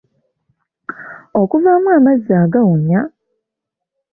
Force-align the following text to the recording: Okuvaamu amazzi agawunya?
Okuvaamu 1.41 1.87
amazzi 1.97 2.31
agawunya? 2.43 2.99